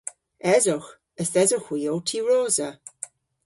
[0.53, 0.91] Esowgh.
[1.21, 2.69] Yth esowgh hwi ow tiwrosa.